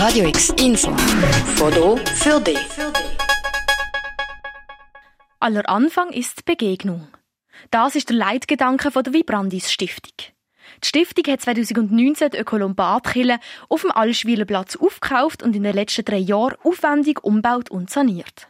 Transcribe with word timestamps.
Radio 0.00 0.28
X 0.28 0.50
Info. 0.50 0.96
Foto 1.56 1.96
für 2.14 2.38
dich. 2.38 2.56
Aller 5.40 5.68
Anfang 5.68 6.10
ist 6.10 6.44
Begegnung. 6.44 7.08
Das 7.72 7.96
ist 7.96 8.08
der 8.08 8.16
Leitgedanke 8.16 8.92
der 8.92 9.12
Vibrandis 9.12 9.72
Stiftung. 9.72 10.12
Die 10.84 10.86
Stiftung 10.86 11.24
hat 11.32 11.40
2019 11.40 12.30
die 12.30 12.38
Ökolombardkille 12.38 13.40
auf 13.68 13.80
dem 13.80 13.90
Allschwiler 13.90 14.44
Platz 14.44 14.76
aufgekauft 14.76 15.42
und 15.42 15.56
in 15.56 15.64
den 15.64 15.74
letzten 15.74 16.04
drei 16.04 16.18
Jahren 16.18 16.54
aufwendig 16.62 17.24
umbaut 17.24 17.68
und 17.68 17.90
saniert. 17.90 18.46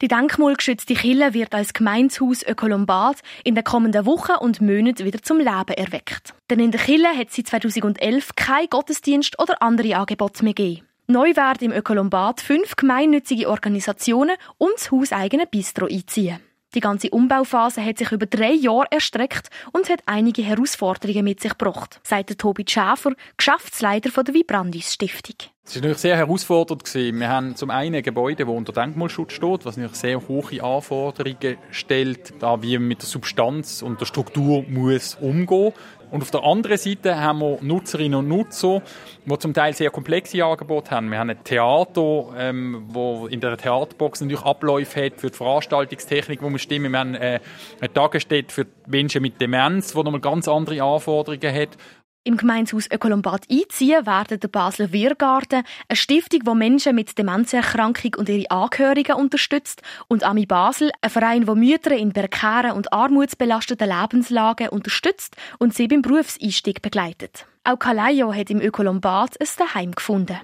Die 0.00 0.08
denkmalgeschützte 0.08 0.94
Kille 0.94 1.34
wird 1.34 1.54
als 1.54 1.74
Gemeinshaus 1.74 2.42
Ökolombard 2.42 3.18
in 3.44 3.54
den 3.54 3.64
kommenden 3.64 4.06
Wochen 4.06 4.32
und 4.40 4.62
Monaten 4.62 5.04
wieder 5.04 5.20
zum 5.20 5.36
Leben 5.36 5.74
erweckt. 5.76 6.32
Denn 6.48 6.58
in 6.58 6.70
der 6.70 6.80
Kille 6.80 7.08
hat 7.08 7.30
sie 7.30 7.44
2011 7.44 8.30
kein 8.34 8.66
Gottesdienst 8.70 9.38
oder 9.38 9.60
andere 9.60 9.96
Angebote 9.96 10.42
mehr 10.42 10.54
gegeben. 10.54 10.86
Neu 11.06 11.36
werden 11.36 11.70
im 11.70 11.72
Ökolombard 11.72 12.40
fünf 12.40 12.76
gemeinnützige 12.76 13.50
Organisationen 13.50 14.36
und 14.56 14.72
das 14.76 14.90
hauseigene 14.90 15.46
Bistro 15.46 15.84
einziehen. 15.84 16.40
Die 16.74 16.80
ganze 16.80 17.10
Umbauphase 17.10 17.84
hat 17.84 17.98
sich 17.98 18.12
über 18.12 18.26
drei 18.26 18.52
Jahre 18.52 18.86
erstreckt 18.90 19.48
und 19.72 19.88
hat 19.88 20.02
einige 20.06 20.42
Herausforderungen 20.42 21.24
mit 21.24 21.40
sich 21.40 21.58
gebracht, 21.58 22.00
sagt 22.04 22.38
Tobi 22.38 22.64
Schäfer, 22.68 23.12
Geschäftsleiter 23.36 24.22
der 24.22 24.34
Vibrandis 24.34 24.94
Stiftung. 24.94 25.34
Es 25.64 25.74
war 25.74 25.82
natürlich 25.82 25.98
sehr 25.98 26.16
herausfordernd. 26.16 26.94
Wir 26.94 27.28
haben 27.28 27.56
zum 27.56 27.70
einen 27.70 27.96
ein 27.96 28.02
Gebäude, 28.02 28.44
das 28.44 28.54
unter 28.54 28.72
Denkmalschutz 28.72 29.32
steht, 29.32 29.64
was 29.64 29.76
natürlich 29.76 29.96
sehr 29.96 30.28
hohe 30.28 30.62
Anforderungen 30.62 31.58
stellt, 31.70 32.34
da 32.40 32.62
wie 32.62 32.78
man 32.78 32.88
mit 32.88 33.02
der 33.02 33.08
Substanz 33.08 33.82
und 33.82 34.00
der 34.00 34.06
Struktur 34.06 34.64
muss 34.68 35.16
umgehen 35.20 35.72
und 36.10 36.22
auf 36.22 36.30
der 36.30 36.42
anderen 36.42 36.76
Seite 36.76 37.20
haben 37.20 37.38
wir 37.40 37.58
Nutzerinnen 37.60 38.18
und 38.18 38.28
Nutzer, 38.28 38.82
die 39.24 39.38
zum 39.38 39.54
Teil 39.54 39.74
sehr 39.74 39.90
komplexe 39.90 40.44
Angebote 40.44 40.90
haben. 40.90 41.10
Wir 41.10 41.18
haben 41.18 41.30
ein 41.30 41.44
Theater, 41.44 42.28
ähm, 42.36 42.84
wo 42.88 43.26
in 43.26 43.40
der 43.40 43.56
Theaterbox 43.56 44.20
natürlich 44.20 44.44
Abläufe 44.44 45.04
hat 45.04 45.20
für 45.20 45.30
die 45.30 45.36
Veranstaltungstechnik, 45.36 46.42
wo 46.42 46.50
wir 46.50 46.58
stimmen. 46.58 46.92
Wir 46.92 46.98
haben 46.98 47.14
äh, 47.14 47.40
eine 47.80 47.92
Tagesstätte 47.92 48.52
für 48.52 48.66
Menschen 48.86 49.22
mit 49.22 49.40
Demenz, 49.40 49.92
die 49.92 49.98
nochmal 49.98 50.20
ganz 50.20 50.48
andere 50.48 50.82
Anforderungen 50.82 51.54
hat. 51.54 51.76
Im 52.22 52.36
Gemeinshaus 52.36 52.86
Ökolombad 52.92 53.46
einziehen 53.50 54.04
werden 54.04 54.38
der 54.40 54.48
Basler 54.48 54.92
Wirgarten, 54.92 55.62
eine 55.88 55.96
Stiftung, 55.96 56.40
die 56.40 56.54
Menschen 56.54 56.94
mit 56.94 57.16
Demenzerkrankung 57.16 58.16
und 58.18 58.28
ihre 58.28 58.50
Angehörigen 58.50 59.16
unterstützt, 59.16 59.80
und 60.06 60.22
Ami 60.22 60.44
Basel, 60.44 60.90
ein 61.00 61.08
Verein, 61.08 61.46
der 61.46 61.54
Mütter 61.54 61.96
in 61.96 62.12
prekären 62.12 62.72
und 62.72 62.92
armutsbelasteten 62.92 63.88
Lebenslagen 63.88 64.68
unterstützt 64.68 65.34
und 65.58 65.72
sie 65.72 65.88
beim 65.88 66.02
Berufseinstieg 66.02 66.82
begleitet. 66.82 67.46
Auch 67.64 67.78
Kalayo 67.78 68.34
hat 68.34 68.50
im 68.50 68.60
Ökolombad 68.60 69.40
ein 69.40 69.48
Daheim 69.56 69.92
gefunden. 69.92 70.38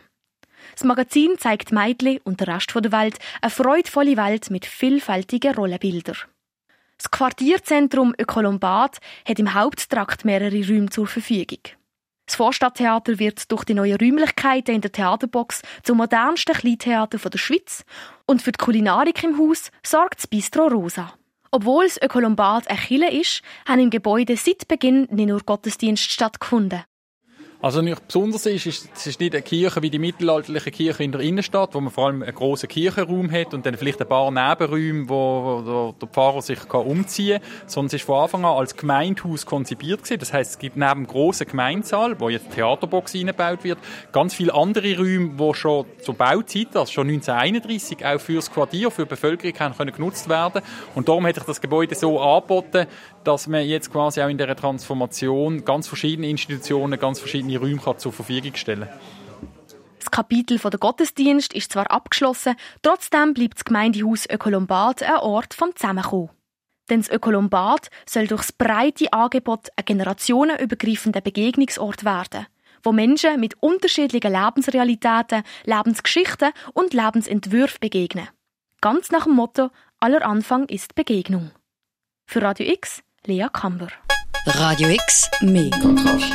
Das 0.72 0.84
Magazin 0.84 1.36
zeigt 1.36 1.72
Meidli 1.72 2.22
und 2.24 2.40
der 2.40 2.48
Rest 2.48 2.74
der 2.74 2.90
Welt 2.90 3.18
eine 3.42 3.50
freudvolle 3.50 4.16
Welt 4.16 4.50
mit 4.50 4.64
vielfältigen 4.64 5.54
Rollenbildern. 5.54 6.16
Das 6.98 7.10
Quartierzentrum 7.10 8.14
Ökolombad 8.18 8.98
hat 9.26 9.38
im 9.38 9.52
Haupttrakt 9.52 10.24
mehrere 10.24 10.66
Räume 10.66 10.88
zur 10.88 11.06
Verfügung. 11.06 11.60
Das 12.26 12.34
Vorstadttheater 12.34 13.18
wird 13.18 13.50
durch 13.52 13.64
die 13.64 13.74
neuen 13.74 13.98
Räumlichkeiten 13.98 14.74
in 14.74 14.80
der 14.80 14.90
Theaterbox 14.90 15.62
zum 15.84 15.98
modernsten 15.98 16.54
Kleintheater 16.54 17.18
der 17.18 17.38
Schweiz 17.38 17.84
und 18.26 18.42
für 18.42 18.52
die 18.52 18.58
Kulinarik 18.58 19.22
im 19.22 19.38
Haus 19.38 19.70
sorgt 19.84 20.18
das 20.18 20.26
Bistro 20.26 20.66
Rosa. 20.66 21.14
Obwohl 21.52 21.84
das 21.84 22.02
Ökolombad 22.02 22.68
ein 22.68 22.76
Kille 22.76 23.12
ist, 23.12 23.42
haben 23.68 23.80
im 23.80 23.90
Gebäude 23.90 24.36
seit 24.36 24.66
Beginn 24.66 25.06
nicht 25.10 25.28
nur 25.28 25.40
Gottesdienste 25.40 26.10
stattgefunden. 26.10 26.82
Also 27.62 27.84
was 27.86 28.00
besonders 28.00 28.44
ist, 28.44 28.66
ist, 28.66 28.88
es 28.94 29.06
ist 29.06 29.18
nicht 29.18 29.34
eine 29.34 29.42
Kirche 29.42 29.80
wie 29.80 29.88
die 29.88 29.98
mittelalterliche 29.98 30.70
Kirche 30.70 31.04
in 31.04 31.12
der 31.12 31.22
Innenstadt, 31.22 31.74
wo 31.74 31.80
man 31.80 31.90
vor 31.90 32.06
allem 32.06 32.22
einen 32.22 32.34
grossen 32.34 32.68
Kirchenraum 32.68 33.30
hat 33.30 33.54
und 33.54 33.64
dann 33.64 33.76
vielleicht 33.76 34.00
ein 34.00 34.08
paar 34.08 34.30
Nebenräume, 34.30 35.08
wo, 35.08 35.62
wo 35.64 35.94
der 35.98 36.08
Pfarrer 36.08 36.42
sich 36.42 36.68
kann 36.68 36.82
umziehen 36.82 37.40
kann, 37.40 37.68
sondern 37.68 37.86
es 37.86 37.94
ist 37.94 38.04
von 38.04 38.22
Anfang 38.22 38.44
an 38.44 38.56
als 38.56 38.76
Gemeindehaus 38.76 39.46
konzipiert 39.46 40.02
gewesen. 40.02 40.18
Das 40.20 40.34
heißt, 40.34 40.50
es 40.52 40.58
gibt 40.58 40.76
neben 40.76 41.04
dem 41.04 41.06
grossen 41.06 41.46
Gemeinsaal, 41.46 42.20
wo 42.20 42.28
jetzt 42.28 42.46
die 42.50 42.56
Theaterbox 42.56 43.14
eingebaut 43.14 43.64
wird, 43.64 43.78
ganz 44.12 44.34
viele 44.34 44.52
andere 44.52 44.98
Räume, 44.98 45.32
wo 45.38 45.54
schon 45.54 45.86
zur 46.02 46.14
Bauzeit, 46.14 46.76
also 46.76 46.92
schon 46.92 47.08
1931, 47.08 48.04
auch 48.04 48.20
für 48.20 48.34
das 48.34 48.52
Quartier, 48.52 48.90
für 48.90 49.02
die 49.02 49.08
Bevölkerung 49.08 49.54
können 49.54 49.92
genutzt 49.92 50.28
werden. 50.28 50.60
Und 50.94 51.08
darum 51.08 51.26
hat 51.26 51.36
sich 51.36 51.44
das 51.44 51.60
Gebäude 51.62 51.94
so 51.94 52.20
angeboten, 52.20 52.86
dass 53.24 53.48
man 53.48 53.66
jetzt 53.66 53.90
quasi 53.90 54.20
auch 54.22 54.28
in 54.28 54.38
der 54.38 54.54
Transformation 54.54 55.64
ganz 55.64 55.88
verschiedene 55.88 56.28
Institutionen, 56.28 56.98
ganz 56.98 57.18
verschiedene 57.18 57.45
Räume 57.54 57.78
kann 57.78 57.98
zur 57.98 58.12
Verfügung 58.12 58.56
stellen 58.56 58.88
Das 60.00 60.10
Kapitel 60.10 60.58
der 60.58 60.80
Gottesdienst 60.80 61.54
ist 61.54 61.72
zwar 61.72 61.88
abgeschlossen, 61.90 62.56
trotzdem 62.82 63.34
bleibt 63.34 63.58
das 63.58 63.64
Gemeindehaus 63.64 64.28
Ökolombad 64.28 65.04
ein 65.04 65.18
Ort 65.18 65.54
vom 65.54 65.76
Zusammenkommen. 65.76 66.30
Denn 66.90 67.00
das 67.00 67.10
Ökolombad 67.10 67.90
soll 68.08 68.26
durch 68.26 68.42
das 68.42 68.52
breite 68.52 69.12
Angebot 69.12 69.68
ein 69.76 69.84
generationenübergreifender 69.84 71.20
Begegnungsort 71.20 72.04
werden, 72.04 72.46
wo 72.82 72.92
Menschen 72.92 73.40
mit 73.40 73.60
unterschiedlichen 73.60 74.32
Lebensrealitäten, 74.32 75.42
Lebensgeschichten 75.64 76.52
und 76.74 76.94
Lebensentwürfen 76.94 77.78
begegnen. 77.80 78.28
Ganz 78.80 79.10
nach 79.10 79.24
dem 79.24 79.34
Motto, 79.34 79.70
aller 79.98 80.24
Anfang 80.24 80.68
ist 80.68 80.94
Begegnung. 80.94 81.50
Für 82.26 82.42
Radio 82.42 82.70
X 82.72 83.02
Lea 83.24 83.48
Kamber. 83.52 83.88
Radio 84.46 84.88
X, 84.88 85.28
mehr 85.40 85.70
Kontrast. 85.70 86.32